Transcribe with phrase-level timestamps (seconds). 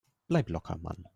[0.27, 1.05] Bleib locker, Mann!